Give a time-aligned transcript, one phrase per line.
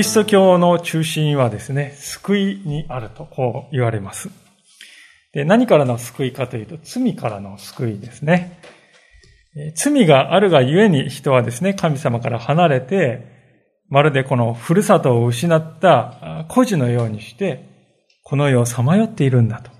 [0.00, 4.30] リスト教の中心はですね、救いにあるとこう言われます。
[5.34, 8.58] で何からの救いかというと、罪からの救いですね。
[9.74, 13.26] 罪があるがゆえに人はですね、神様から離れて、
[13.90, 17.66] まるでこのふるさとを失った孤児のようにして、
[18.22, 19.70] この世をさまよっているんだと。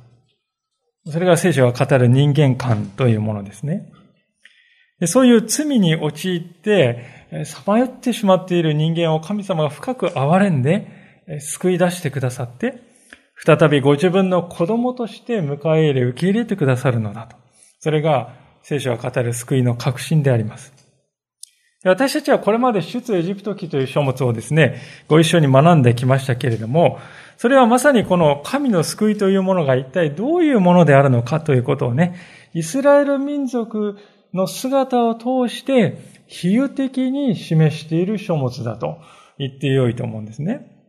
[1.11, 3.91] それが聖書が語る人間観というものですね。
[5.06, 10.89] そういう罪に陥って、さまよってしまっている人間を神様が深く憐れんで、
[11.41, 12.80] 救い出してくださって、
[13.37, 17.36] 再びご自分の子供として迎え入れ、受け入れてくださるのだと。
[17.78, 20.73] それが聖書が語る救いの確信であります。
[21.83, 26.98] 私たちはこれまで出エジプト記という書物をですね、ご一緒に学んできましたけれども、
[27.39, 32.17] それはまさにこの神の救いというものが一体どういうものであるのかということをね、
[32.53, 33.97] イスラエル民族
[34.34, 35.97] の姿を通して
[36.31, 38.98] 比喩的に示している書物だと
[39.36, 40.81] 言ってよいと思うんですね。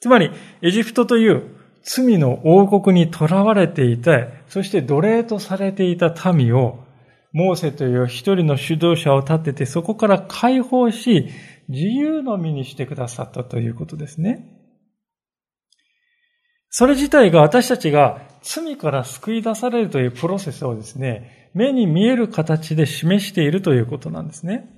[0.00, 0.30] つまり、
[0.62, 6.84] エジプトという罪の王国に囚われていた、そして奴隷とされていた民を、
[7.32, 11.28] モーセという一人の指導者を立てて、そこから解放し、
[11.68, 14.52] 自由の身にしてくださったということですね。
[16.68, 24.68] それ自体が私たちが罪から救い出されるというプロセスをですね、目に見える形で示しているということなんですね。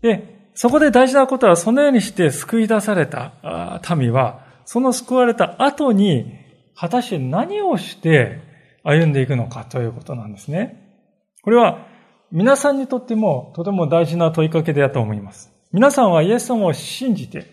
[0.00, 6.32] で、そこで大事なことは、そのようにして救い出された民は、その救われた後に、
[6.74, 8.40] 果たして何をして
[8.82, 11.04] 歩んでいくのかということなんですね。
[11.42, 11.86] これは、
[12.32, 15.52] 皆さんにとってもとても大事な問いかけだと思います。
[15.72, 17.46] 皆さんはイエス様を信じて、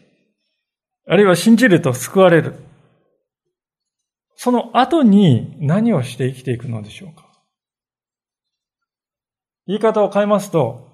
[1.07, 2.55] あるいは信じると救われる。
[4.43, 7.29] その後に何をして生きていくのでしょうか？
[9.67, 10.87] 言い方を変えますと、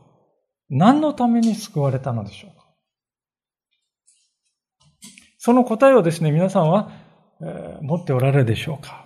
[0.70, 2.68] 何のために救われたのでしょうか？
[5.38, 6.92] その答えをですね、皆さんは、
[7.40, 9.06] えー、持っておられるでしょうか？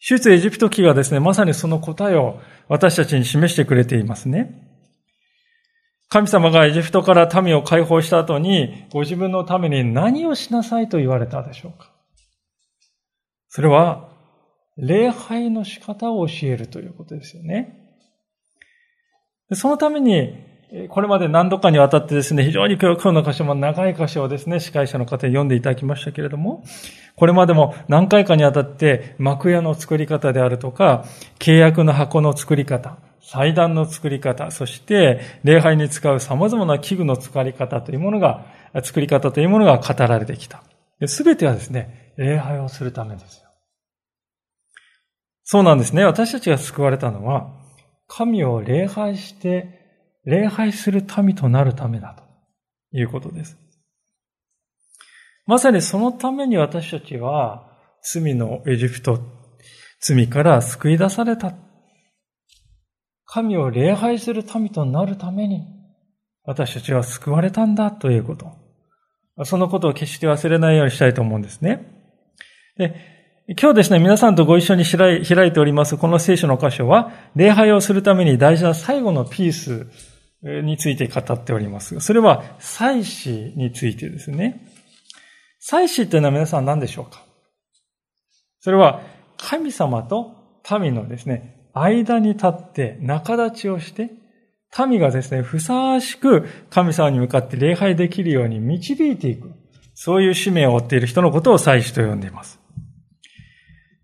[0.00, 4.60] 出エジプト記がですね、まさにその答えを私たちに示してくれていますね。
[6.08, 11.92] 神様がエジプトから民を解放した後に、ご自分のために何をしなさいと言われたでしょうか？
[13.48, 14.08] それは、
[14.76, 17.74] 礼拝の仕方を教えるということですよね。
[19.52, 20.34] そのために、
[20.90, 26.62] これまで何度かにわたってですね、非常に今日の箇所も長い箇所をですね、司会者の方に読んでいただきましたけれども、
[27.16, 31.06] これまでも何回かにわたって幕屋の作り方であるとか、
[31.38, 38.44] 契約の箱の作り方、祭壇の作り方、そして礼拝に使う様々な器具の作り方というものが、
[38.82, 40.62] 作り方というものが語られてきた。
[41.06, 43.48] すべてはですね、礼拝をするためですよ。
[45.44, 46.04] そうなんですね。
[46.04, 47.56] 私たちが救われたのは、
[48.08, 49.78] 神を礼拝して、
[50.24, 53.56] 礼拝する民となるためだということです。
[55.46, 57.70] まさにそのために私たちは、
[58.02, 59.20] 罪のエジプト、
[60.00, 61.54] 罪から救い出された。
[63.24, 65.62] 神を礼拝する民となるために、
[66.42, 68.52] 私たちは救われたんだということ。
[69.44, 71.97] そのことを決して忘れないようにしたいと思うんですね。
[72.78, 79.88] 今日ですね、皆さんとご一緒に開いておりますこの聖書の箇所は、礼拝をするために大事な最後のピース
[80.62, 81.98] について語っております。
[81.98, 84.64] それは、祭祀についてですね。
[85.58, 87.24] 祭祀っていうのは皆さん何でしょうか？
[88.60, 89.02] それは、
[89.36, 90.36] 神様と
[90.78, 94.10] 民のですね、間に立って仲立ちをして、
[94.86, 99.50] 民がですね、ふさわしく神様に向かって礼拝できるように導いていく。
[99.94, 102.60] そういう使命を負っている人のことを祭司と呼んでいます。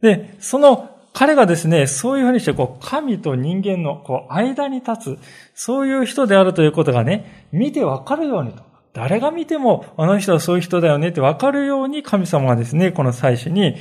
[0.05, 5.19] で、その彼がですね、そういうふうにして、こう、神と人間の、こう、間に立つ、
[5.55, 8.65] そういう人であるということがね、見てわかるようにと。
[8.93, 13.77] 誰が見ても、あの人はそういう人だよねってわかるように、神様はですね、この祭司に、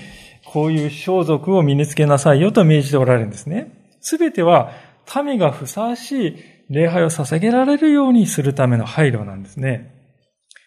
[0.45, 3.97] こういう装束を身につけなさいよと命じておられるんですね。
[3.99, 4.71] すべては、
[5.25, 6.35] 民がふさわしい
[6.69, 9.91] 礼拝を捧げられるようにするための配慮なんですね。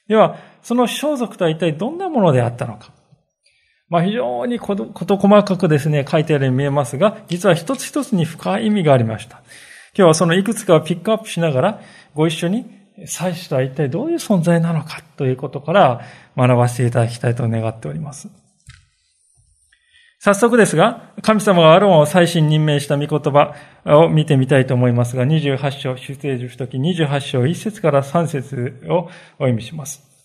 [0.09, 2.96] では、その装束とは一体どんなものであったのか。
[3.89, 9.43] まあ非常にこと細かくですね、書いてあるように見えますが、実は一つ一つに深い意味がありました。
[9.97, 11.81] 今日はそのいくつかをピックアップしながら、
[12.15, 12.67] ご一緒に
[13.07, 16.01] 祭司とは一体どういう存在なのかということから
[16.37, 18.29] 学ばせていただきたいと願っております。
[20.19, 23.55] 早速ですが、神様がアロンを祭司に任命した御言葉
[23.85, 29.09] を見てみたいと思いますが、28章、出聖樹時28章1節から3節をお
[29.39, 30.16] 読みします。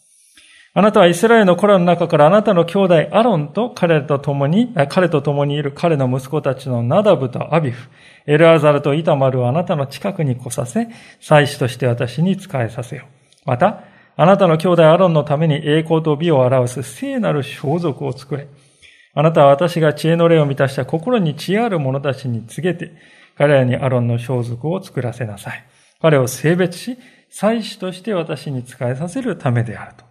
[0.73, 7.89] あなたはイスラエルの子らの中からあなたの兄弟アロンと彼と共に、彼と共にいる彼の息子たちのナダブとアビフ、
[8.25, 10.88] エルアザルとイタマルをあなたの近くに来させ、
[11.19, 13.03] 祭司として私に仕えさせよ。
[13.45, 13.83] また、
[14.15, 18.47] あなたの兄弟アロンのために栄光と美を表す聖なる装束を作れ。
[19.13, 22.94] あなたは私が知恵の霊を満たした心に知恵ある者たちに告げて、
[23.38, 25.65] 彼らにアロンの装束を作らせなさい。
[26.01, 26.97] 彼を性別し、
[27.29, 30.10] 祭司として私に仕えさせるためであると。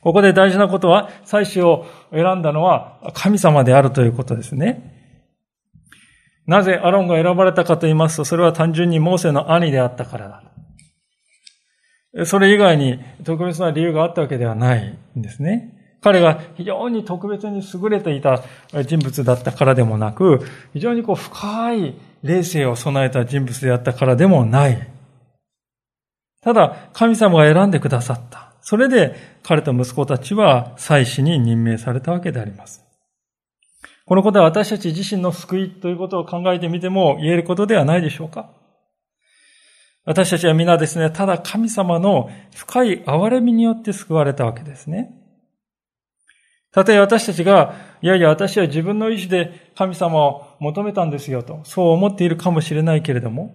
[0.00, 4.94] ここで大事なことは、祭司を選んだのは神様であるということですね。
[6.46, 10.42] なぜアロンが選ばれたかと言いますと、それは単純にモーセの兄であったからだ。
[12.24, 15.72] それ以外に特別な理由があったわけではないんですね。
[16.00, 18.42] 彼が非常に特別に優れていた
[18.84, 20.40] 人物だったからでもなく、
[20.72, 24.88] 非常にこう深い霊性を備えた人物であったからでもない。
[26.42, 28.45] ただ、神様が選んでくださった。
[28.68, 29.14] それで
[29.44, 32.84] 彼と息子たちは祭司に任命されたわけであります。
[34.06, 38.50] このことは私たち自身の救いということを考えてみても言えることではないでしょうか
[40.04, 45.14] 私たちは皆ですね、ただ神様の深い憐れみによって救われたわけですね。
[46.72, 53.54] たとえ私たちが、いやいや私は自分の意志で神様を求めたんですよと、そう思っているかもしれないけれども、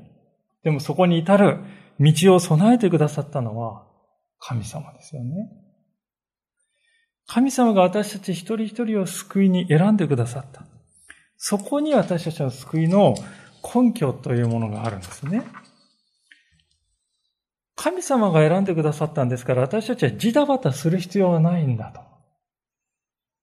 [0.64, 1.58] でもそこに至る
[2.00, 3.91] 道を備えてくださったのは
[4.42, 5.50] 神様ですよね。
[7.28, 10.66] 神様が私たち一人一人を救いに選んでくださった。
[11.38, 13.16] そこに私たちの救いの
[13.64, 15.44] 根拠というものがあるんですね。
[17.76, 22.02] 神様が選んでくださったんですから、私たちはジタバタする必要はないんだと。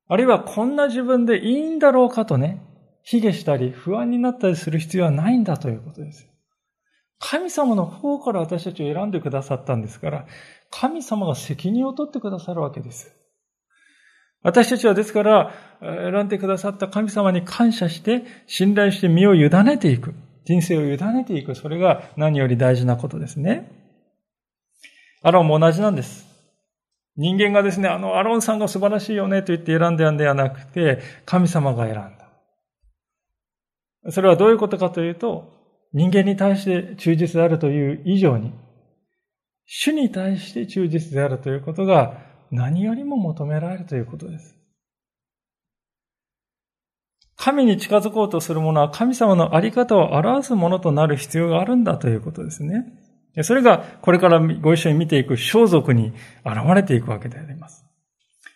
[0.08, 2.62] あるいはこんな自分でいいんだろうかとね、
[3.02, 6.28] 卑下したり不安になったりする必要はないんだということです。
[7.18, 10.26] 神様の方から私たちを選んでくださったんですから、
[10.70, 13.14] 神様が責任を取ってくださるわけです。
[14.42, 20.14] 私たちはですから、選んでくださった神様に感謝して、信頼して身を委ねていく。
[20.44, 21.54] 人生を委ねていく。
[21.54, 23.70] それが何より大事なことですね。
[25.22, 26.26] アロンも同じなんです。
[27.16, 32.28] 人間がですね、あの、アロンさんが素晴らしいよねと言って選んだんではなくて、神様が選んだ。
[34.10, 35.52] それはどういうことかというと、
[35.92, 38.52] 人間に対して忠実であるという以上に、
[39.70, 44.56] 主に対して忠実であるということが何よりも求められるということです。
[47.36, 52.86] 神に近づこうとする者は神様のあり方を表すものとなる必要があるんだということですね。
[53.42, 56.12] それがこれからご一緒に見ていく装束に
[56.46, 57.84] 現れていくわけであります。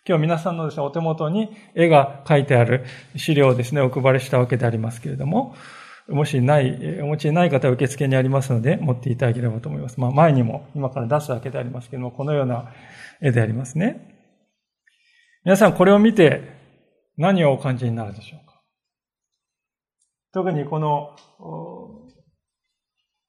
[0.09, 2.87] 今日皆さんのですね、お手元に絵が描いてある
[3.17, 5.55] 資料をですね、お配りしたわけでありますけれども、
[6.09, 10.01] もしない、お持ちない方は受付にありますので、持っていただければと思います。
[10.01, 12.73] まあ、前にも今から出すわけでありますけども、このような
[13.21, 14.19] 絵でありますね。
[15.45, 16.43] 皆さんこれを見て
[17.17, 18.61] 何をお感じになるでしょうか？
[20.33, 21.17] 特にこの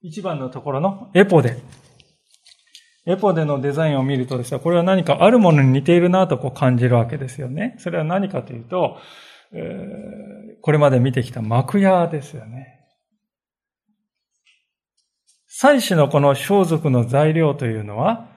[0.02, 1.58] 一番のところのエポデ。
[3.06, 7.76] エポデのデザインを見るとですね、これは何かあるものに似ているなとこう感じるわけですよね。
[7.80, 8.98] それは何かというと、
[9.52, 12.53] えー、これまで見てきた幕屋ですよね。
[15.56, 18.28] 祭祀のこの装束の材料というのは、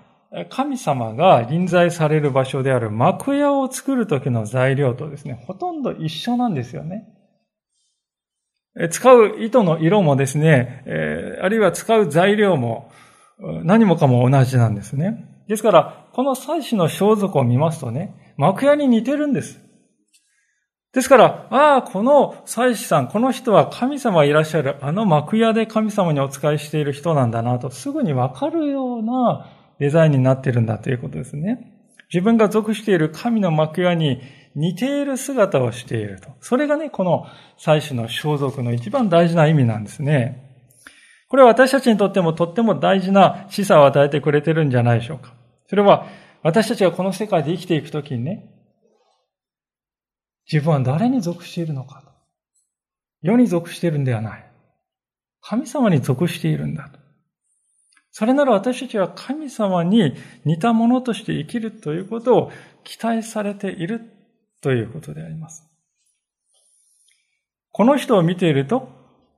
[0.50, 7.08] 神様が臨在される場所である幕屋を作る時の材料とですね、ほとんど一緒なんですよね。
[8.90, 10.84] 使う糸の色もですね、
[11.40, 12.90] あるいは使う材料も
[13.64, 15.24] 何もかも同じなんですね。
[15.48, 19.65] ですから、この祭祀の装束を見ますとね、幕屋に似てるんです。
[20.96, 29.46] ですから、ああ、この祭司さん、この人は神様いらっしゃる、あの幕屋で神様にお仕えしている人なんだなと、すぐにわかるような
[29.78, 31.70] デザインになっているんだということですね。
[32.10, 34.22] 自分が属している神の幕屋に
[34.54, 36.30] 似ている姿をしていると。
[36.40, 37.26] それがね、この
[37.58, 40.50] 祭祀の装束の一番大事な意味なんですね。
[41.28, 45.34] これは私たちにとってもとっても大事な示唆を与えてくれてるんじゃないでしょうか。
[45.68, 46.06] それは
[46.42, 48.55] 私たちがこの世界で生きていくときにね、
[50.50, 52.10] 自分は誰に属しているのかと。
[53.22, 54.50] 世に属しているんではない。
[55.40, 56.98] 神様に属しているんだと。
[58.12, 64.00] それなら私たちは神様に似たものとして生きるということを期待されている
[64.62, 65.64] ということであります。
[67.72, 68.88] この人を見ていると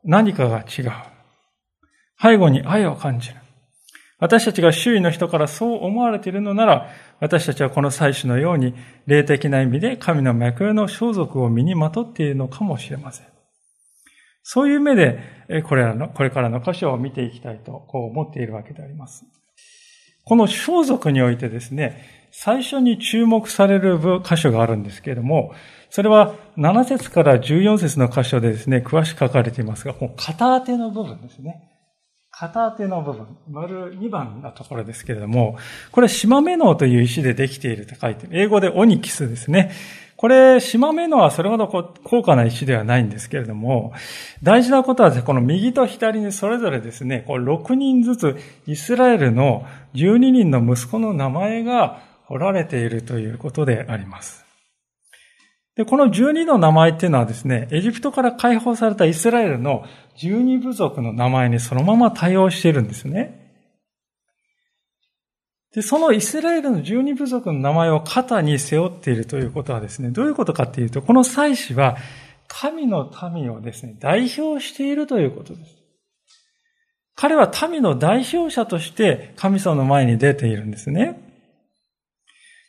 [0.04, 0.92] 何かが違う。
[2.22, 3.36] 背後に愛を感じる。
[4.20, 6.88] 私たちが周囲の人からそう思われているのなら、
[7.20, 8.74] 私たちはこの祭司のように、
[9.06, 13.26] 霊的な意味で神の脈の装束を身にまとっているのかもしれません。
[14.42, 15.20] そういう目で、
[15.68, 19.24] これらの、これからの箇所を見ていきたいと、こう思っているわけであります。
[20.24, 25.52] この装束においてですね、最初に注目される箇所があるんですけれども、
[25.90, 31.77] それは7節から14節の箇所でですね、詳しく書かれていますが、この片当ての部分ですね。
[32.38, 35.58] 片手の部分、丸2番のところですけれども、
[35.90, 38.40] これ、島目脳という石でできていると書いてる。
[38.40, 39.72] 英語でオニキスですね。
[40.16, 43.92] これ、島目脳はそれほど高価な石ではないんですけれども、
[44.40, 48.36] 大事なことは、この右と左にそれぞれですね、こう6人ずつ
[48.68, 54.48] イスラエルの12人の息子の名前が彫られているということであります。
[55.78, 59.84] で、この12の名前っていうのはですね、エジプトから解放されたイスラエルの
[60.18, 63.48] 12部族の名前にそのまま対応しているんですね。
[65.74, 71.96] で、そのイスラエルの12部族の名前を肩に背負っているということはですね、どういうことかっていうと、この祭司は
[72.48, 75.76] 神の民をですね、代表しているということです。
[77.14, 81.20] 彼は民の代表者として神様の前に出ているんですね。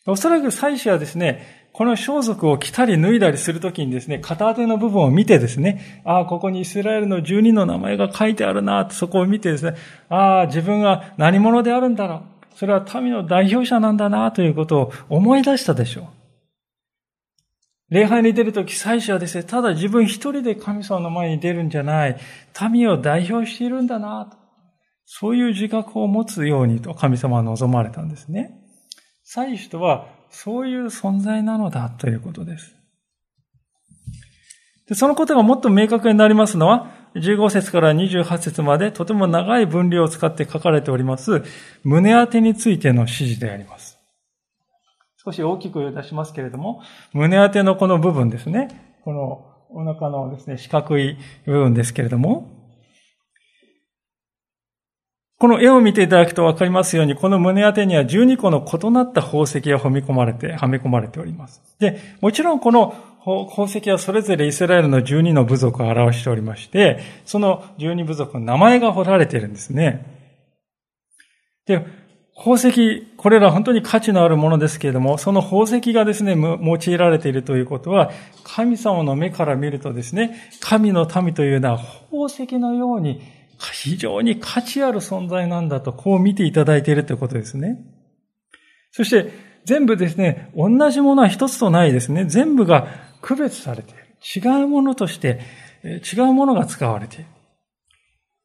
[0.06, 9.78] おそらく祭司はですね、この装束を着たり脱いだりするときにですね、片手の部分を見てですね、ああ、ここにイスラエルの十二の名前が書いてあるな、そこを見てですね、
[10.10, 12.22] ああ、自分が何者であるんだろう。
[12.54, 16.06] それは民の代表者なんだな、ということを思い出したでしょう。
[17.92, 22.18] 礼拝に出るとき、祭司はですね、ただ自分一人で神様の前に出るんじゃない、
[22.74, 24.36] 民を代表しているんだな、と。
[25.06, 28.60] そういう自覚を持つようにと神様は望まれたんですね。
[29.24, 32.76] 祭司とはそういう存在なのだということです。
[34.88, 41.44] でそのことがもっと明確になりますのは、15節から28節までとても長い分量を使って書かれております、
[41.84, 44.00] 胸当てについての指示であります。
[45.24, 46.82] 少し大きく出しますけれども、
[47.14, 49.00] 胸当てのこの部分ですね。
[49.04, 52.59] このお腹のですね、四角い部分ですけれども、
[55.40, 61.62] この絵を見ていただくとわかりますように、この胸当てには12個の異なった宝石がはめ込まれて、はめ込まれております。
[61.80, 62.94] で、もちろんこの
[63.24, 70.06] 宝石はそれぞれイスラエルの12の部族を表しておりまして、その12部族の名前が彫られているんですね。
[71.66, 71.86] で、
[72.36, 78.12] 宝石、これら本当に価値のあるものですけれども、その宝石がですね、用いられているということは、
[78.44, 83.22] 神様の目から見るとですね、神の民というのは宝石のように
[83.60, 87.78] 非常に価値ある存在なんだと、こう見ていただいているということですね。
[88.92, 89.32] そして、
[89.66, 92.26] 全部ですね、同じものは一つとないですね。
[92.26, 92.88] 全部が
[93.22, 94.00] 区別されている。
[94.36, 95.42] 違うものとして、
[95.84, 97.26] 違うものが使われている。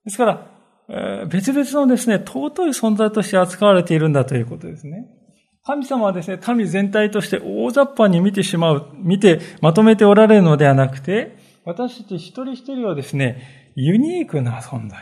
[0.05, 5.07] ですから、別々のですね、尊い存在として扱われているんだということですね。
[5.65, 15.01] 神様はですね、民全体として大雑把に見てしまう、見てまとめておられるのではなくて、私たち一人一人をですね、ユニークな存在、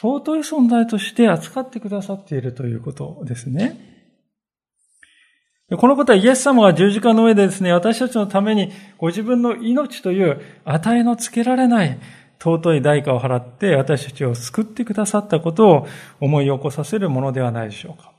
[0.00, 3.88] 尊い存在として扱ってくださっているということですね。
[5.76, 11.98] このことはイエス様が十字架の上でですね、私たちのためにご自分の命という値のつけられない
[12.42, 15.88] 尊い代価を払って私たちを救ってくださったことを
[16.20, 18.12] 思い起こさせるものではないでしょうか。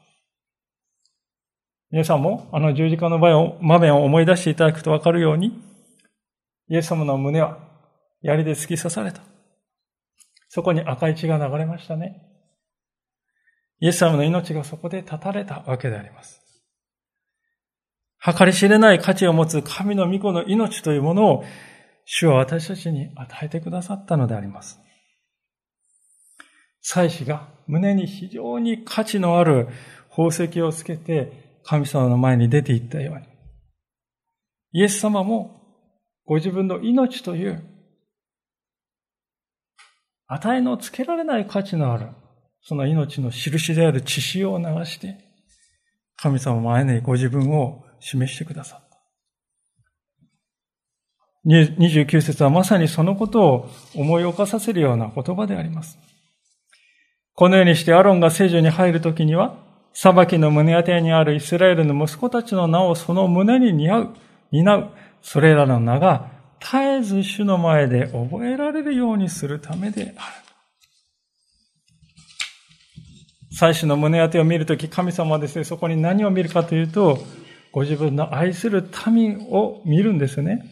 [1.89, 5.59] 皆さんもあの十字架の場面を思い出していただくとわかるように、
[6.69, 7.57] イエス様の胸は
[8.21, 9.21] 槍で突き刺された。
[10.49, 12.25] そこに赤い血が流れましたね。
[13.79, 16.41] イエス様の命がそこで断たれたわけであります。
[18.19, 21.45] 計り知れない価値を持つ神の御子の命というものを
[22.03, 24.79] 主は私たちに与えてくださったのであります。
[26.81, 29.67] 祭司が胸に非常に価値のある
[30.09, 33.25] 宝石をつけて神様の前に出て行ったように、
[34.71, 35.61] イエス様も
[36.25, 37.63] ご自分の命という
[40.29, 42.07] 値のつけられない価値のある、
[42.61, 45.17] その命の印である血潮を流して、
[46.17, 48.89] 神様前にご自分を示してくださった。
[51.45, 55.97] 29節はまさにそのことを思い起こさせるような言葉であります。
[57.33, 59.55] このようにしてアロンが聖女に入るときには、
[59.93, 64.15] 裁きの胸当てにあるイスラエルの息子たちの名をその胸に担う、
[64.51, 64.89] 担う、
[65.23, 70.49] それらの名が絶えず主の前で覚えられるようにするためである。
[73.51, 77.19] 祭司の胸当てを見るとき、神様はですね、そこに何を見るかというと、
[77.71, 80.63] ご自分の愛する民を見るんですね。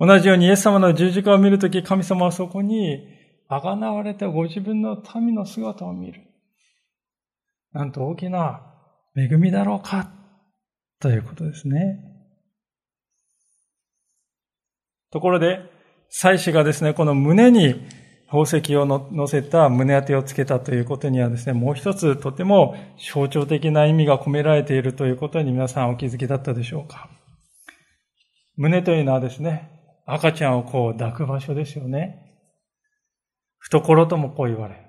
[0.00, 3.06] 同じようにイエス様の十字架を見るとき、神様はそこに、
[3.48, 6.22] あがなわれたご自分の民の姿を見る。
[7.72, 8.62] なんと大きな
[9.16, 10.10] 恵みだろうか、
[11.00, 12.07] ということですね。
[15.10, 15.60] ところで、
[16.10, 17.86] 祭司がですね、この胸に
[18.26, 27.08] 宝石を乗せた胸当てをつけたということにはですね、もう一つとても象徴的な意味が込められているということに皆さんお気づきだったでしょうか。
[28.56, 29.70] 胸というのはですね、
[30.04, 32.24] 赤ちゃんをこう抱く場所ですよね。
[33.58, 34.80] 懐ともこう言われる。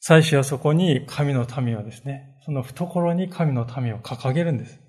[0.00, 4.80] 祭司はそこに神の民をですね、その懐に神の民を掲げるんです。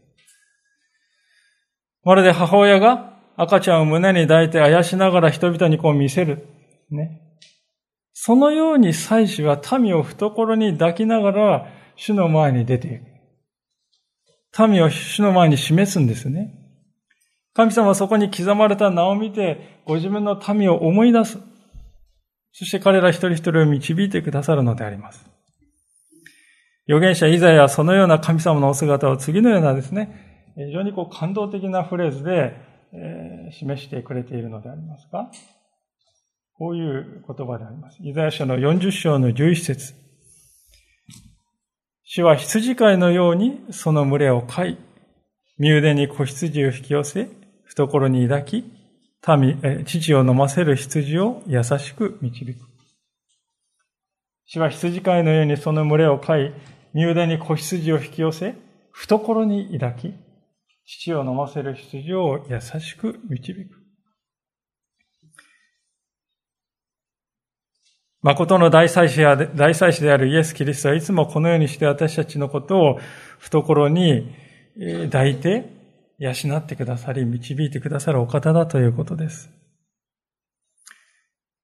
[2.04, 6.48] まるで母親が赤ちゃんを胸に抱いてあやしながら人々にこう見せる。
[6.90, 7.22] ね。
[8.14, 14.68] そのように祭司は民を懐に抱きながら主の前に出ていく。
[14.68, 16.54] 民を主の前に示すんですね。
[17.54, 21.38] 神様はそこに刻まれた名を見て、ご自分の民を思い出す。
[22.54, 25.26] そして彼ら一人一人を導いてくださるのであります。
[26.88, 32.56] 預言者イザヤはそのような神様のお姿を次のようなですね、非常にこう感動的なフレーズで、
[32.94, 35.32] え、示してくれているのでありますか
[36.54, 37.98] こういう言葉であります。
[38.02, 39.94] イザヤ書の40章の11節
[42.04, 44.78] 主は羊飼いのようにその群れを飼い、
[45.58, 47.30] 身腕に子羊を引き寄せ、
[47.64, 48.66] 懐に抱き、
[49.38, 52.60] 民、父を飲ませる羊を優しく導く。
[54.46, 56.54] 主は羊飼いのようにその群れを飼い、
[56.94, 58.56] 身腕に子羊を引き寄せ、
[58.92, 60.14] 懐に抱き、
[60.86, 63.82] 父を飲ませる羊を優しく導く。
[68.24, 73.00] 誠の大祭司や、大祭司であるイエス・キリストはいつもこのようにして私たちのことを
[73.40, 74.32] 懐に
[75.06, 75.70] 抱いて
[76.20, 79.50] 養ってくださり、導いてくださるお方だということです。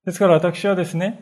[0.06, 1.20] ですから私はですね、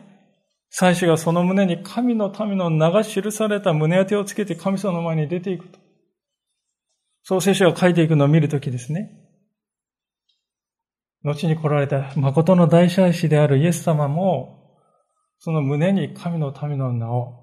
[0.70, 5.85] 祭司がその胸に神の民の名が記された胸当てをつけて神様の前に出ていくと。
[7.28, 9.10] そう聖書が書いていくのを見るときですね。
[11.24, 14.76] 後に来られた誠の大祭司であるイエス様も、
[15.40, 17.34] その胸に神の民の名を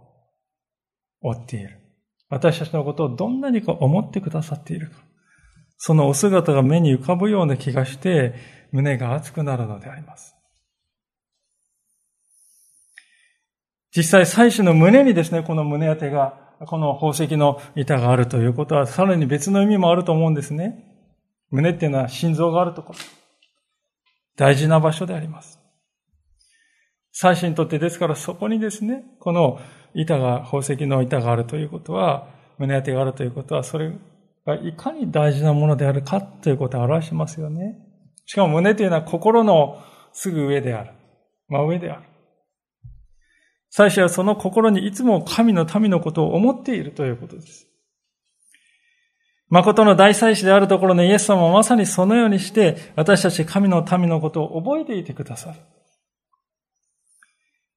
[1.20, 1.82] 追っている。
[2.30, 4.96] 私たちのことをどんなにか思ってくださっているか。
[5.76, 8.36] そのお姿が目に浮かぶような気がして、
[8.72, 10.34] 胸が熱くなるのであります。
[13.94, 20.86] 実際、祭司の胸にですね、この胸当てが、この宝石の板があるということは、さらに別の意味もあると思うんですね。
[21.52, 23.00] 胸っていうのは心臓があるところ。
[24.36, 25.60] 大事な場所であります。
[27.12, 29.60] 祭司にとってですからそこにですね、この
[29.94, 33.92] 板が、宝石の板があるということは、胸当てがあるということは、それ
[34.46, 37.78] がいかに大事なものであるかということを表しますよね。
[38.26, 40.92] しかも胸というのは心のすぐ上である。
[41.50, 42.04] 真上である。
[43.76, 47.68] 最初はその心にいつも神の民のことを思っているということです。
[49.50, 55.60] 誠の大祭司であるところのイエス様はまさにそのようにして私たち神の民のことを覚えていてくださる。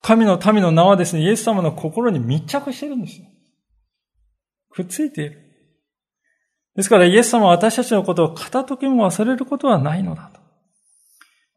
[0.02, 3.28] 神の民の名はですね、イエス様の心に密着してるんですよ。
[4.68, 5.40] くっついている。
[6.74, 10.45] ですからイエス様は私たちのことを片時も忘れることはないのだと。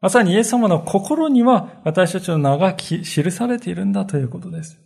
[0.00, 4.78] まさにイエス様の心には私たちの名が記されているんだということです。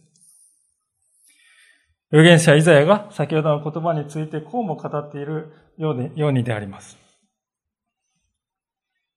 [2.13, 6.97] 預言者イザヤが先ほどの言葉についてこうも語っているようでようにであります。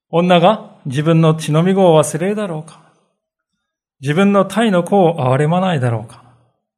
[0.10, 2.82] 女が自分の血のみ子を忘れるだろうか
[4.00, 6.28] 自分の体の子を憐れまないだろうか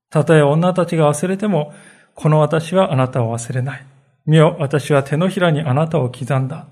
[0.09, 1.73] たとえ女たちが忘れても、
[2.15, 3.85] この私はあなたを忘れない。
[4.25, 6.67] 見よ、私は手のひらにあなたを刻んだ。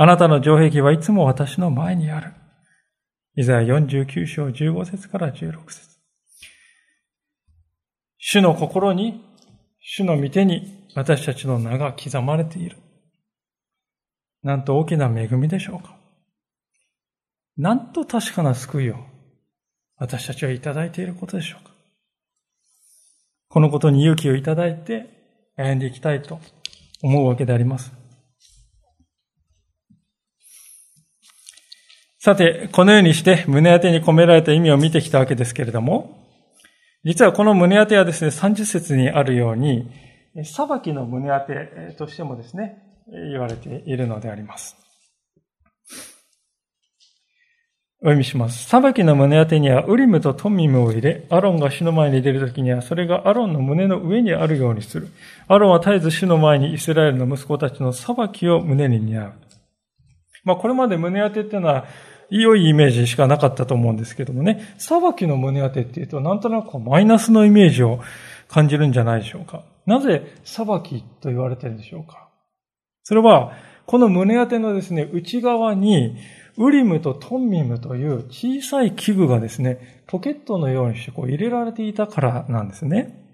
[0.00, 2.32] あなたの城壁はいつも私の前にある。
[3.34, 5.98] イザヤ49章15節から16節
[8.16, 9.24] 主の心に、
[9.80, 12.76] 主の御手に私たちの名が刻まれている。
[14.44, 15.96] なんと大きな恵みでしょうか。
[17.56, 18.98] なんと確かな救いを
[19.96, 21.72] 私たちはいただいていることでしょうか。
[23.48, 25.08] このことに勇気をいただいて
[25.56, 26.38] 歩んでいきたいと
[27.02, 27.97] 思うわけであります。
[32.18, 36.18] さて、このようにして胸当てに込められた意味を見てきたわけですけれども、
[37.04, 39.88] 実はこの胸当てはですね、30節にあるように、
[40.44, 42.82] 裁きの胸当てとしてもですね、
[43.30, 44.76] 言われているのであります。
[48.00, 48.68] お読みします。
[48.68, 55.08] 裁きの胸当てにはウリムとトミムを入れ、アロンが主の前に出るときには、それがアロンの胸の上にあるようにする。
[55.46, 59.32] アロンは絶えず主の前にイスラエルの息子たちの裁きを胸に担う。
[60.44, 61.86] まあ、これまで胸当てっていうのは、
[62.30, 68.00] 良いイメージしかなかったと思うんですけどもね、裁きの胸当てっていうと、なんとなくマイナスのイメージを
[68.48, 69.64] 感じるんじゃないでしょうか。
[69.86, 72.28] なぜ裁きと言われてるんでしょうか。
[73.02, 73.52] それは、
[73.86, 76.16] この胸当てのですね、内側に、
[76.58, 83.24] ウリムとトンミムという小さい器具がですね、ポケットのようにしてこう入れられていたからなんですね。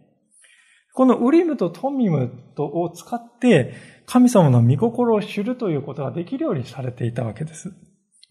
[0.93, 3.75] このウリムとトンミムを使って、
[4.07, 7.73] 神様の御心を知るということができるようにされていたわけです。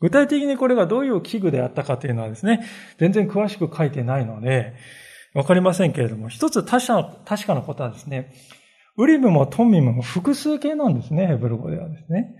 [0.03, 2.65] 具体的にこれがどういう器具であったかというのはですね、
[2.97, 4.73] 全然詳しく書いてないので、
[5.33, 8.33] わかりませんけれども、一つ確かな確かなことはですね、
[8.97, 12.35] ウリムもトンミムも複数形なんですね、ヘブル語ではですね。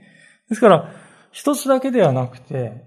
[0.50, 0.92] ですから、
[1.32, 2.84] 一つだけではなくて、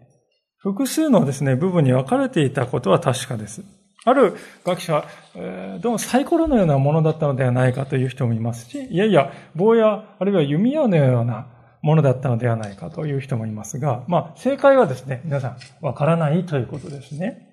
[0.59, 3.63] 複数のですね、部分に分かれていたことは確かです。
[4.05, 11.56] ある学者は、えー、どうもサイコロのようなものだったのではないかという人もいますし、いやいや、棒や、あるいは弓矢のような
[11.87, 17.47] ものだったのではないかという人もいますが、まあ、正解はですね、皆さん、わからないということですね。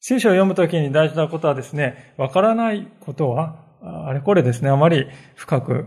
[0.00, 5.84] 聖書を読むときに大事なことはですね、わからないことは、あれこれですね、あまり深く、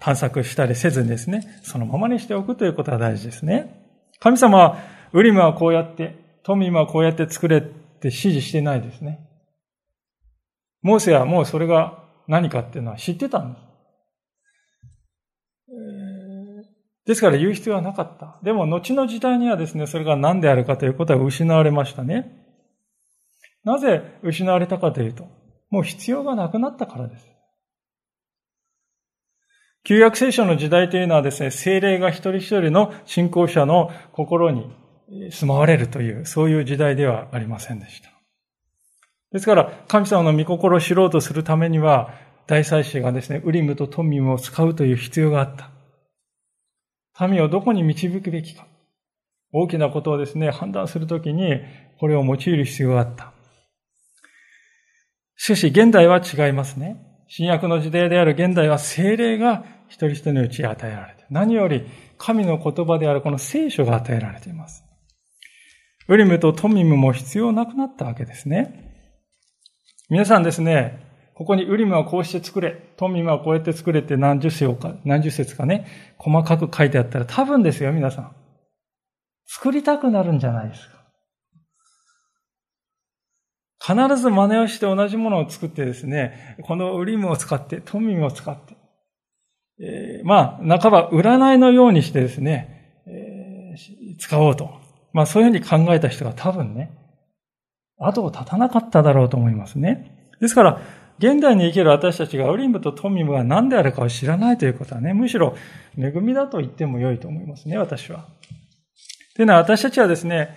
[0.00, 3.86] 探索したりせずにですね、そのままにしておくということが大事ですね。
[4.18, 4.78] 神様は、
[5.12, 9.20] ウリムはこうやって、トミムはこうやって作れって指示してないですね。
[10.82, 13.69] モーセはもうそれが何かっていうのは知ってたんです。
[17.10, 18.38] ですから言う必要はなかった。
[18.44, 22.46] でも後の時代にはですね、それが何であるかということは失われましたね。
[23.64, 25.26] なぜ失われたかというと、
[25.70, 27.26] もう必要がなくなったからです。
[29.82, 34.70] 旧約聖書の時代というのはですね、精霊が一人一人の信仰者の心に
[35.32, 38.10] 住まわれるという、そういう時代ではありませんでした。
[39.32, 42.14] ですから、神様の御心を知ろうとするためには、
[42.46, 45.72] 大祭司がですね、ウリムとトミムを使うという必要があった。
[47.28, 48.66] 民をどこに導くべきか。
[49.52, 51.60] 大きなことをですね、判断するときに、
[51.98, 53.32] これを用いる必要があった。
[55.36, 56.96] しかし、現代は違いますね。
[57.28, 61.86] 新約の時代である現代は精霊が一人一人のうちに与えられて、何より
[62.18, 64.84] 神の言葉であるこの聖書が与えられています。
[66.08, 68.90] ウリムとトミムも必要なくなったわけですね。
[70.08, 71.09] 皆さんですね、
[71.40, 75.86] ここにウリムはこうして作れ、トミムはこうやって作れって何十節か、何十節かね、
[76.18, 78.36] 細かく書いてあったら多分ですよ、皆さん。
[79.46, 80.98] 作りたくなるんじゃないですか。
[83.94, 88.76] 必ず真似をして同じものを作ってですね、このウリムを使って、トミムを使って、
[89.82, 94.68] えー、まあ、半ば占いのようにしてですね、えー、使おうと。
[95.14, 96.90] まあそういうふうに考えた人が多分ね、
[97.96, 100.28] 後を絶たなかっただろうと思いますね。
[100.38, 105.54] ですから、現代に生きる私たちがウリムとトミムが何であるかを知らないということはね、むしろ
[105.98, 108.24] 恵みだと言っても良いと思いますね、私は。
[109.36, 110.56] というのは私たちはですね、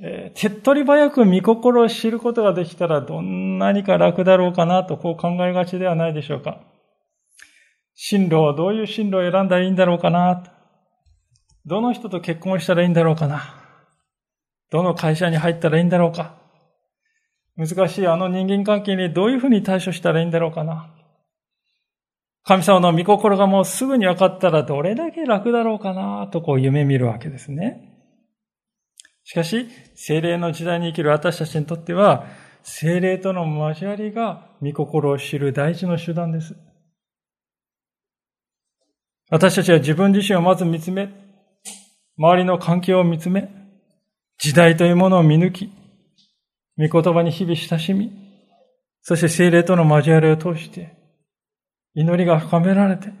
[0.00, 6.60] えー、手っ取り早く見心を知ることができたらどんなにか楽だろうかなとこう考えがちではないでしょうか。
[7.96, 10.44] 進路をどういう進路を選んだらいいんだろうかな。
[11.66, 13.56] どの人と結婚したらいいんだろうかな。
[14.70, 16.43] どの会社に入ったらいいんだろうか
[17.56, 20.90] 難しいあの人間関係にどういうふうに対処したらいいんだろうかな
[22.44, 27.90] 神様の御心がもうすぐに分かったらどれだけ楽だろうかなとこう夢見るわけですね。
[29.24, 32.26] しかし、精霊の時代に生きる私たちにとっては、
[32.62, 36.54] 精霊との交わりが御心を知る大事な手段です。
[39.30, 41.08] 私たちは自分自身をまず見つめ、
[42.18, 43.48] 周りの環境を見つめ、
[44.36, 45.72] 時代というものを見抜き、
[46.78, 48.12] 御言葉に日々親しみ、
[49.02, 50.96] そして精霊との交わりを通して、
[51.94, 53.12] 祈りが深められて、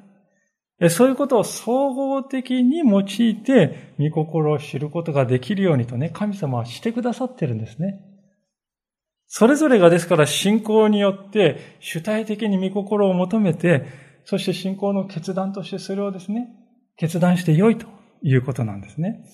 [0.90, 8.00] そういうことを総合的に用いて、御心を知ることができるようにとね、神様はしてくださってるんですね。
[9.26, 13.84] それぞれがですから信仰によって主体的に御心を求めて、
[14.24, 16.48] そして信仰の決断としてそれをですね、
[16.96, 17.86] 決断して良いと
[18.22, 19.24] いうことなんですね。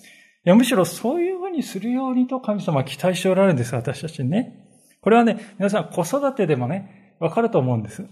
[0.45, 4.69] いや、むしろそういうふうにするようにと神様は期待しておられるんです、私たちにね。
[5.03, 8.07] これはね、皆さん子育てでもね、わかると思うんです。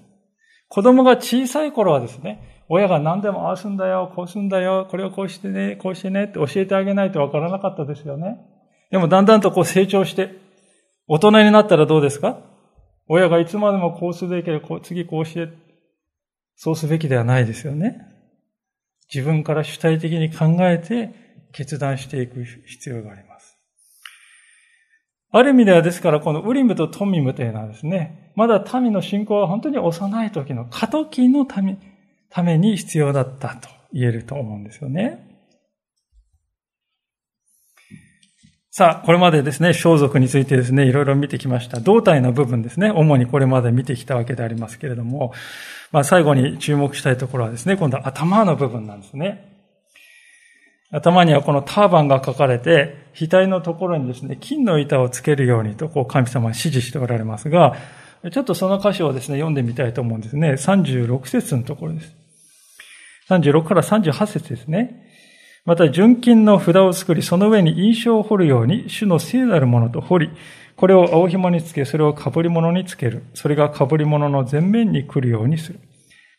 [0.68, 8.36] 子供が小さい頃はですね、親が何でもああすんだよ、こうすんだよ、これをこうしてね、こうしてねって教えてあげないとわからなかったですよね。
[8.90, 10.34] でもだんだんとこう成長して、
[11.06, 12.40] 大人になったらどうですか？
[13.08, 15.48] 親がいつまでもこうすべきで、次こうして、
[16.56, 18.02] そうすべきではないですよね。
[19.12, 23.56] 自分から主体的に考えて、決断していく必要があります。
[25.30, 31.76] ある意味ではですから、このウリムとトミムというのはですね、まだ民の信仰は本当に幼い時の過渡期のため
[32.30, 35.24] ために必要だったと言えると思うんですよね。
[38.70, 41.80] さあ、これまでですね、装束についてですね、いろいろ見てきました。
[41.80, 45.32] 胴体の部分ですね、主にこれまで見てきたわけでありますけれども、
[45.90, 49.57] まあ最後に注目したいところはですね、今度は頭の部分なんですね。
[50.90, 57.76] 頭にはこのターバンが書かれて、額のところにですね、金の板をつけるようにと、こう神様は指示しておられますが、
[58.32, 60.52] ちょっとその箇所をですね、読んでみたいと思うんですね。
[60.52, 62.14] 36節のところです。
[63.28, 65.06] 36から38節ですね。
[65.66, 70.30] また純金の札を作り、その上に印象を彫るように、主の聖なるものと彫り、
[70.76, 73.24] これを青紐につけ、それを被り物につける。
[73.34, 75.80] それが被り物の前面に来るようにする。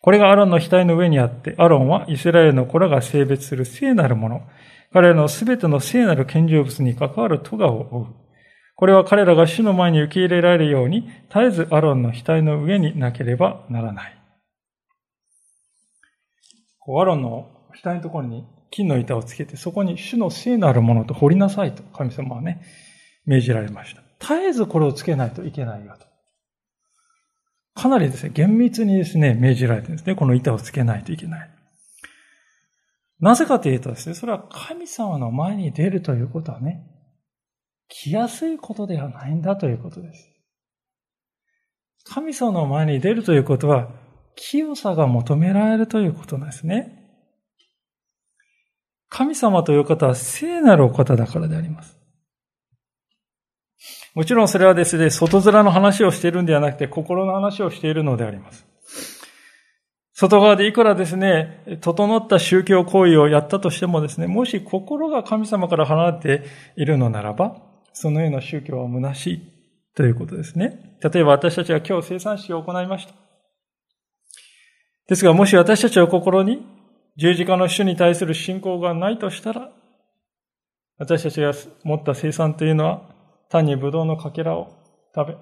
[0.01, 4.41] これがアロンの額の上にあって、アロンはイスラエルの子らが性別する聖なるもの。
[4.93, 8.15] 彼らのすべての聖なる献上物に関わる咎を負う。
[8.75, 14.17] これは彼らが主の前に受け入れられるように、絶えずアロンの額の上になければならない。
[16.87, 17.49] アロンの
[17.83, 22.61] 額のところに金の板をつけて、そこに主の聖なるものと掘りなさいと神様はね、
[23.25, 24.01] 命じられました。
[24.19, 26.08] 絶えずこれをつけないといけないよと。
[27.79, 30.15] かなりですね、厳密にですね、命じられてるんですね。
[30.15, 31.49] この板をつけないといけない。
[33.21, 36.83] なぜかというとですね、それは神様の前に出るということはね、
[37.87, 40.29] 来やすいことではないんだということです。
[42.03, 43.89] 神様の前に出るということは、
[44.35, 46.99] 清さが求められるということなんですね。
[49.09, 51.98] 神様という方は聖なるお方だからであります。
[54.15, 58.65] もちろんそれはですね、外面の話をしているんではなくて、心の話をしているのであります。
[60.13, 66.45] 外側でいくらですね、整った宗教行為をやったとしてもですね、もし心が神様から離れて
[66.75, 67.55] いるのならば、
[67.93, 69.41] そのような宗教は虚しい
[69.95, 70.97] ということですね。
[71.01, 73.13] 例えば私たちは今日生産式を行いました。
[75.07, 76.65] ですが、もし私たちは心に
[77.15, 79.71] 十字架の主に対する信仰がないとしたら、
[80.97, 83.18] 私たちが持った生産というのは、
[83.49, 84.71] 単にブドウのかけらを
[85.15, 85.37] 食べ、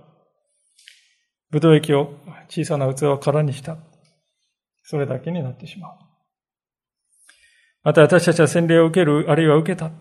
[1.52, 2.14] ブドウ液を
[2.50, 3.78] 小さな器を空にした。
[4.84, 5.98] それだけになってしまう。
[7.84, 9.92] また私たちは洗礼を受ける、あるいは受けた。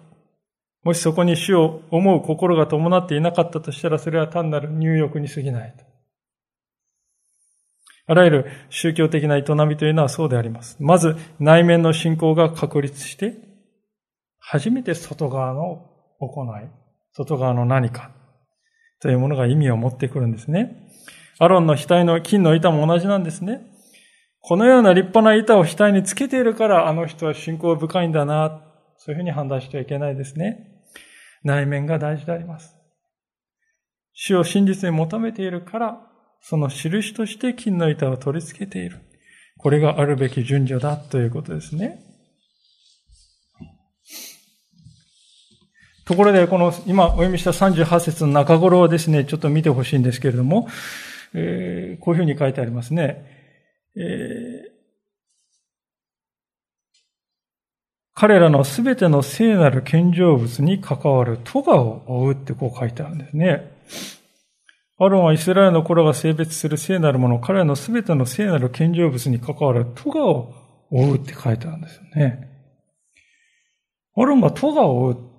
[0.82, 5.74] もしそこに主を思う心が伴っていなかったとしたら、それは単なる入浴に過ぎない。
[8.08, 10.76] あらゆる宗教的な営みというのはそうであります。
[10.78, 13.34] まず内面の信仰が確立して、
[14.38, 15.90] 初めて外側の
[16.20, 16.68] 行い、
[17.16, 18.10] 外側の何か
[19.00, 20.90] というものが意味を持ってくるんですね。
[21.38, 23.62] アロンの額の金の板も同じなんですね。
[24.40, 28.62] このような立派な板を額につけているからあの人は信仰深いんだな、
[28.98, 30.82] そういうふうに判断してはいけないですね。
[31.42, 32.76] 内面が大事であります。
[34.12, 36.00] 主を真実に求めているから
[36.40, 39.00] その印として金の板を取り付けている。
[39.58, 42.05] これがあるべき順序だということですね。
[46.06, 50.68] ところで、この今お読みした38節の中頃をですね、ちょっと見てほしいんですけれども、
[51.34, 53.26] えー、こういうふうに書いてありますね。
[53.96, 54.70] えー、
[58.14, 63.76] 彼らのすべての聖なる献上物に関わる咎を負うってこう書いてあるんですね。
[64.98, 70.54] アロンはイスラエルの頃が性別する聖なるもの、彼らのすべての聖なる献上物に関わるトガを
[70.88, 72.48] 追うって書いてあるんですよね。
[74.16, 75.35] アロンがトガを追う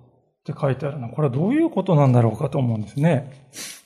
[0.50, 3.30] って書いてあるのは、これはどういうことなんだろうかと思うんですね。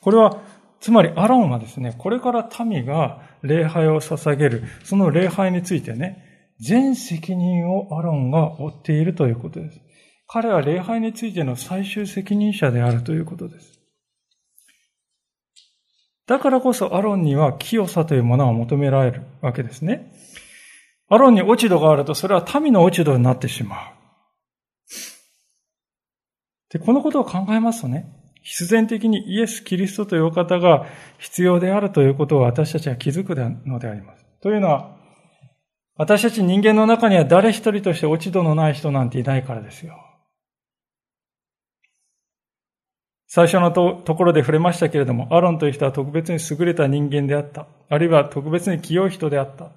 [0.01, 0.41] これは、
[0.81, 9.81] つまりアロンはですね、これから民が礼拝を捧げる、その礼拝についてね、全責任をアロンが負っているということです。
[10.27, 13.81] 彼は礼拝についての最終責任者であるということです。
[16.27, 20.13] だからこそアロンには清さというものを求められるわけですね。
[21.09, 24.02] アロンに落ち度があると、それは民の落ち度になってしまう。
[26.73, 28.07] で、このことを考えますとね、
[28.43, 30.87] 必然的にイエス・キリストというお方が
[31.19, 34.25] 必要であるということを私たちは気づくのであります。
[34.41, 34.97] というのは、
[35.97, 39.97] 私たち人間の中には誰一人として落ち度のない人なんていないからですよ。
[43.29, 47.67] 最初のところで触れましたけれども、アロンという人は特別に優れた人間であった。
[47.89, 49.71] あるいは特別に清い人であった。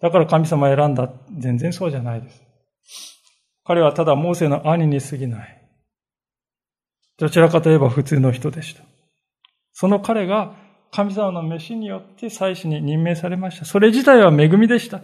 [0.00, 1.12] だから神様を選んだ。
[1.38, 2.42] 全然そうじゃないです。
[3.64, 5.61] 彼はただモーセの兄に過ぎない。
[7.18, 8.82] どちらかといえば普通の人でした。
[9.72, 10.54] その彼が
[10.90, 13.64] 神様の飯によって祭司に任命されました。
[13.64, 15.00] それ自体は恵みでした。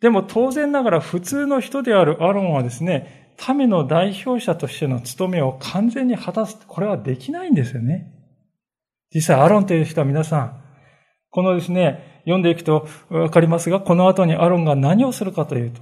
[0.00, 6.58] でも当然ながら普通の人であるアロンはですね、民の代表者としての務めを完全に果たす。
[6.66, 8.12] これはできないんですよね。
[9.14, 10.62] 実際、アロンという人は皆さん、
[11.30, 15.80] このですね、読んでいくとわかりますが、この後にアロンが何をするかというと、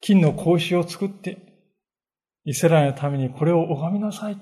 [0.00, 1.51] 金の格子を作って、
[2.44, 4.36] イスラエルのためにこれを拝みなさい。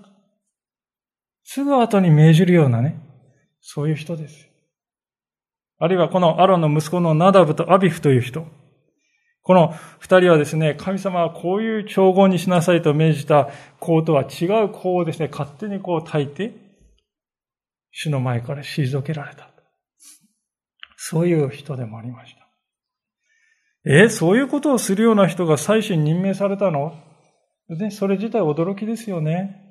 [1.45, 3.01] すぐ後に命じるようなね、
[3.61, 4.49] そういう人です。
[5.79, 8.47] あるいはこのアロンの息子のナダブとアビフという人。
[9.43, 13.49] この二人はですね、神様はこういう調合にしなさいと命じた
[13.81, 16.53] 香とは違う香をですね、勝手にこう焚いて、
[17.91, 19.51] 主の前から退けられた。
[20.97, 22.41] そういう人でもありました。
[23.91, 27.10] えそういうことをするような人が祭司に任命されたの？
[27.76, 29.66] ね、それ自体驚きですよね。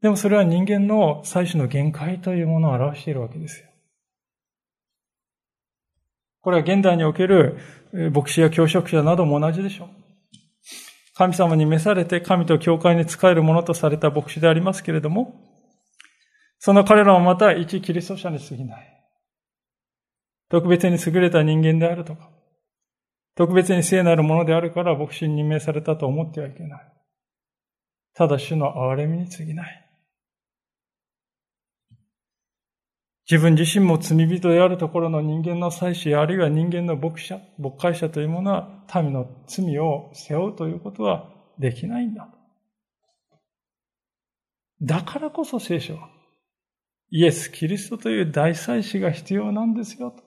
[0.00, 3.68] でもそれは人間の祭司の限界というものを表しているわけですよ。
[6.40, 7.56] これは現代における
[8.12, 9.88] 牧師や教職者なども同じでしょう。
[11.14, 15.34] 神様に召されて神と教会に仕えるものとされた牧師でありますけれども、
[16.58, 18.88] その彼らもまた一キリスト者に過ぎない。
[20.48, 22.31] 特別に優れた人間であるとか、
[23.34, 26.92] 特別に聖なるものであるから牧師に任命されたと思ってはいけない。
[28.14, 29.88] ただ主の憐れみに過ぎない。
[33.30, 42.28] 自分自身も罪人であるところの人間の祭司、あるいは人間の牧者、牧会者というものは民の罪を背負うということはできないんだ。
[44.82, 46.10] だからこそ聖書は、
[47.10, 50.22] イエス・キリストという大祭司が必要なんですよと。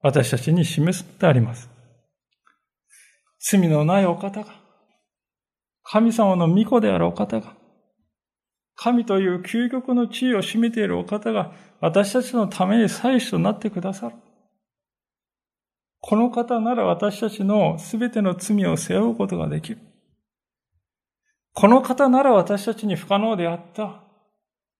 [0.00, 1.73] 私たちに示すってあります。
[3.46, 4.54] 罪のないお方が、
[5.82, 7.54] 神様の御子であるお方が、
[8.74, 14.16] 神という究極の地位を占めているお方が私たちのために祭司となってくださる。
[16.00, 19.78] この方なら私たちのすべての罪を背負うことができる。
[21.52, 24.02] この方なら私たちに不可能であった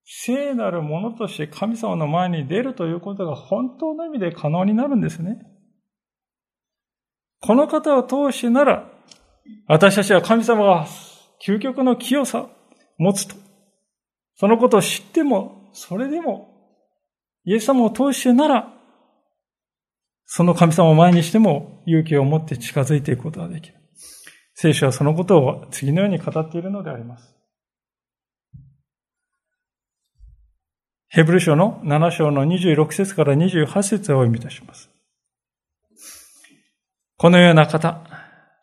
[0.05, 5.54] 聖なるものとして神様の前に出るということが本当の意味で可能になるんですね。
[7.45, 8.89] この方を通してなら
[9.69, 10.87] 私たちは神様が
[11.45, 12.51] 究極の清さを
[12.99, 13.45] 持つと
[14.37, 16.49] そのことを知っても、それでも、
[17.45, 18.73] イエス様を通してなら、
[20.27, 23.75] その神様を前にしても勇気を持って近づいていくことができる。
[24.55, 27.35] 聖書はそのことを次のように語っているのであります。
[31.09, 34.94] ヘブル書の7章の26節から28節をお読みいたします。
[37.17, 38.01] このような方、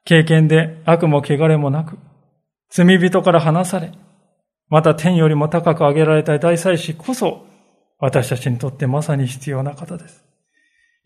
[0.04, 1.98] 経験で悪も汚れもなく、
[2.70, 3.92] 罪人から離され、
[4.70, 7.46] また天よりも高く上げられた大祭司こそ、
[8.00, 10.26] 私たちにとってまさに必要な方です。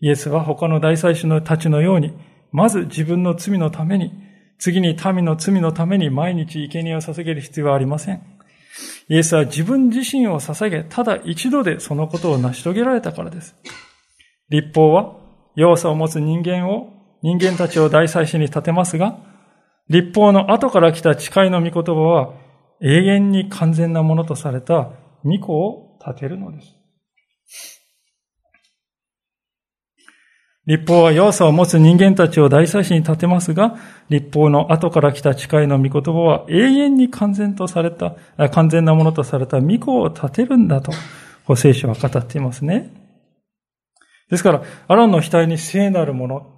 [0.00, 2.12] イエスは他の大祭司のたちのように、
[2.52, 4.12] まず自分の罪のために、
[4.58, 8.22] 次に民の罪のために毎日生贄を捧げる必要はありません。
[9.08, 13.54] イエスは自分自身を捧げ、ただ一度でそのことを成し遂げられたからです。
[14.48, 15.16] 立法は、
[15.54, 19.18] 要素を持つ人間を、人間たちを大祭司に立てますが、
[19.88, 22.34] 立法の後から来た誓いの御言葉は、
[22.82, 24.90] 永遠に完全なものとされた
[25.24, 26.76] 御子を立てるのです。
[30.66, 33.76] 立法は弱さを持つ人間たちを大祭司に立てますが、
[34.08, 38.16] 立法の後から来た誓いの御言葉は永遠に完全とされた、
[38.50, 40.92] 完全なものとされた御子を立てるんだと、
[41.54, 42.90] 聖書は語っていますね。
[44.28, 46.55] ですから、アランの額に聖なるもの、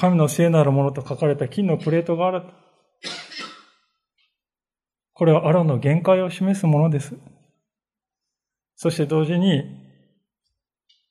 [0.00, 2.42] 神の聖なるものと書かれた金のプレートがある。
[5.12, 7.14] これはアロンの限界を示すものです。
[8.76, 9.62] そして同時に、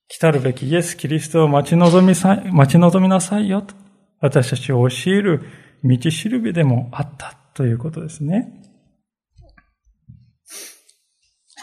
[0.07, 3.75] 来たるべきイエス・キリストを待ち望みさ待ち望みなさいよと、
[4.21, 5.43] 私たちを教える
[5.83, 8.51] 道しるべでもあったということですね。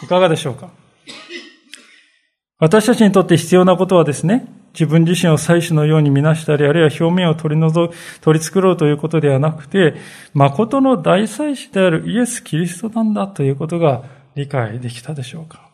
[0.01, 0.71] いかがでしょうか？
[2.59, 9.95] 私たちにとって必要なことはですね、自分自身を祭司のように見なしたり、あるいは表面を取り除、取り繕うということではなくて、
[10.35, 14.03] 誠の大祭司であるイエス・キリストなんだということが
[14.35, 15.67] 理解できたでしょうか。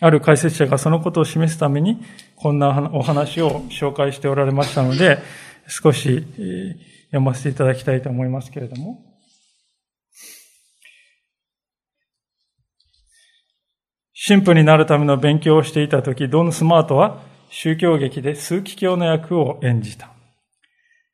[0.00, 2.02] ある解説者がそのことを示すために、
[2.34, 5.18] こんなお話を紹介しておられましたので、
[5.68, 6.24] 少し
[7.08, 9.09] 読ませていただきたいと思いますけれども。
[14.22, 20.10] 神父になるための勉強をしていたとき、ドン・スマートは宗教劇で枢機卿の役を演じた。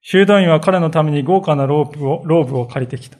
[0.02, 3.16] 修道院は彼のために豪華なローブを、ローブを借りてきた。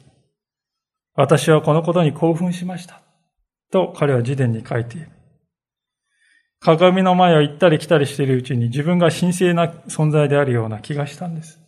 [1.15, 3.01] 私はこのことに興奮しました。
[3.71, 5.09] と彼は自伝に書いている。
[6.59, 11.61] 鏡の前を行ったり来たりしているうちに自分が神聖な存在であるような気がしたんです。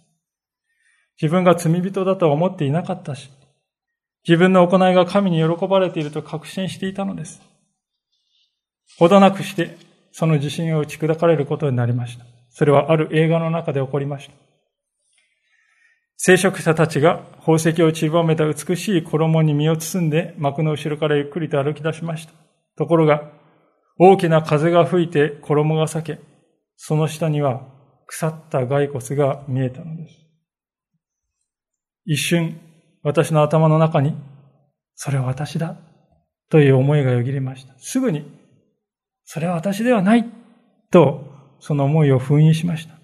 [1.22, 3.30] 自分が罪人だとは思っていなかったし、
[4.28, 7.49] 自分の行いが神に喜ばれていると確信していたのです。
[8.98, 9.78] ほどなくして、
[10.12, 12.26] その自信を打ち砕かれることになりました。
[12.50, 14.34] それはある映画の中で起こりました。
[16.18, 22.34] 聖職者たちが宝石を散りばめた美しい衣に身を包んで幕の後ろからゆっくりと歩き出しました。
[22.78, 23.32] ところが、
[23.98, 26.20] 大きな風が吹いて衣が裂け、
[26.76, 27.62] その下には
[28.06, 30.16] 腐った骸骨が見えたのです。
[32.06, 32.60] 一瞬、
[33.04, 34.16] 私の頭の中に、
[34.96, 35.78] それは私だ、
[36.50, 37.74] という思いがよぎりました。
[37.78, 38.39] すぐに、
[39.32, 40.26] それは私ではない、
[40.90, 41.24] と、
[41.60, 42.96] その思いを封印しました。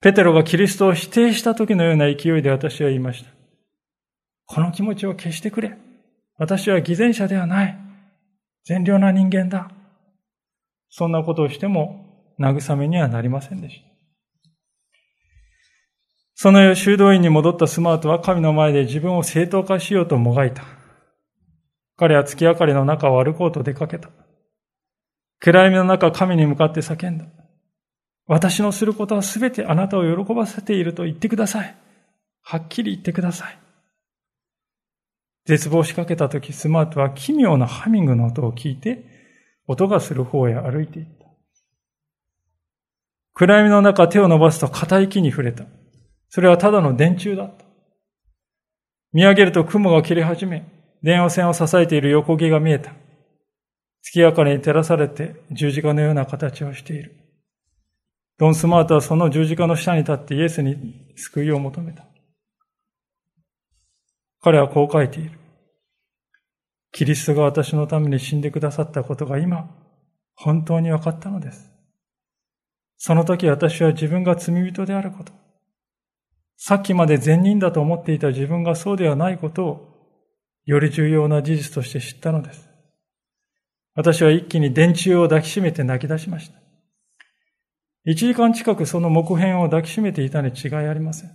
[0.00, 3.30] ペテロがキリストを否定した時のような勢いで私は言いました。
[4.46, 5.76] この気持ちを消してくれ。
[6.36, 7.76] 私は偽善者ではない。
[8.64, 9.72] 善良な人間だ。
[10.88, 13.88] そんなことをしても慰めにはなりませんでした。
[16.36, 20.62] その夜修道院に戻ったスマートは神の前で自分を正当化しようともがいた。
[21.96, 24.10] 彼は月明かりの中を歩こうと出かけた。
[25.48, 27.24] 暗闇の中神に向かって叫んだ。
[28.26, 31.74] 私のすることはすべてあなたを喜ばせていると言ってください。
[32.42, 33.58] はっきり言ってください。
[35.46, 39.06] 絶望しかけたとき、スマートは奇妙なハミングの音を聞いて、
[39.66, 41.24] 音がする方へ歩いていった。
[43.32, 45.64] 暗闇の中手を伸ばすと硬い木に触れた。
[46.28, 47.64] それはただの電柱だった。
[49.14, 50.68] 見上げると雲が切れ始め、
[51.02, 52.92] 電話線を支えている横木が見えた。
[54.02, 57.14] 月明かりに照らされて十字架のような形をしている。
[58.38, 62.06] ドン・スマートはその十字架の下に立ってイエスに救いを求めた。
[64.40, 65.38] 彼はこう書いている。
[66.92, 69.68] キリストが私のために死んでくださったことが今、
[70.34, 71.70] 本当に分かったのです。
[72.96, 75.32] その時私は自分が罪人であること、
[76.56, 79.88] さっきまで善人だと思っていた自分がそうではないことを、
[80.64, 82.67] より重要な事実として知ったのです。
[83.98, 86.60] 私は一気に電柱を抱きしめて泣き出しました。
[88.04, 91.30] 一時間近くその木片を抱きしめていたに違いありません。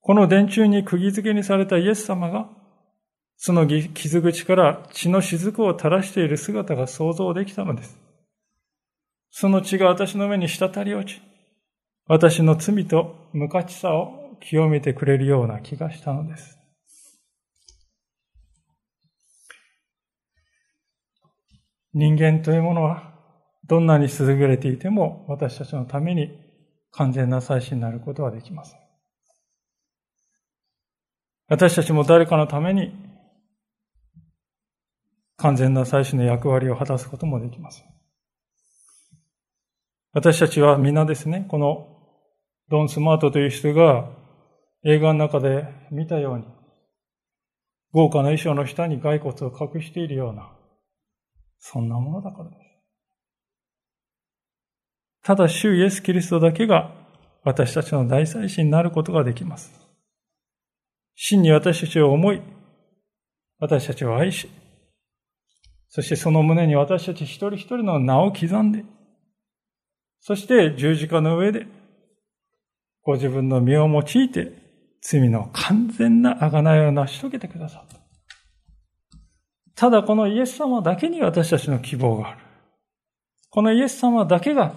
[0.00, 2.48] この電柱に釘付けにされたイエス様が、
[3.36, 7.98] その傷口から血の雫を垂らしている姿が想像できたのです。
[9.32, 11.20] その血が私の目に滴り落ち、
[12.06, 16.60] 私の罪と無価値さを清めてくれるような気がしたのです。
[21.94, 23.14] 人間というものは
[23.66, 26.38] どんなに優れていても私たちのために
[26.90, 28.80] 完全な祭司になることはできません。
[31.48, 32.92] 私たちも誰かのために
[35.36, 37.86] 完全な祭司の役割を果たすこともできません。
[40.12, 41.88] 私たちは皆ですね、この
[42.70, 44.08] ドン・スマートという人が
[44.84, 46.44] 映画の中で見たように、
[47.92, 50.53] 豪華な衣装の下に骸骨を隠しているような、
[51.66, 52.60] そんなものだからです。
[55.22, 56.92] ただ、主イエス・キリストだけが
[57.42, 59.72] 私たちの大祭司になることができます。
[61.14, 62.42] 真に私たちを思い、
[63.58, 64.50] 私たちを愛し、
[65.88, 68.84] そしてその胸に私たち一人一人の名を刻んで、
[70.20, 71.66] そして十字架の上で、
[73.02, 74.52] ご自分の身を用いて、
[75.00, 78.03] 罪の完全な贖いを成し遂げてくださった。
[79.76, 82.38] ただこのイエス様だけに私たちの希望がある。
[83.50, 84.74] このイエス様だけが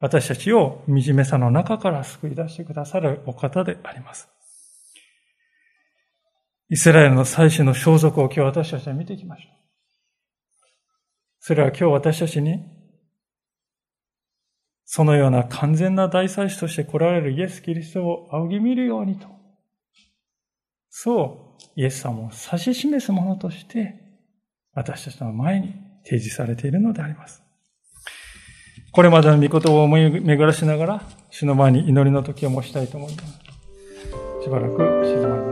[0.00, 4.28] 私たちを惨めさの中から救い出してくださるお方であります。
[6.68, 9.62] イスラエルの祭司の装束を今日私たちは見ていきましょう。
[11.38, 12.64] それは今日私たちに、
[14.84, 19.28] そのような完全な大祭司として来られるイエス・キリストを仰ぎ見るようにと、
[20.88, 24.01] そう、イエス様を指し示すものとして、
[24.74, 27.42] 私たちの前に提示されているのであります。
[28.92, 33.42] これまでの御言葉を思い巡らしながら、主の前に祈りの時を申したいと思います。
[34.44, 35.51] しばらく静まりま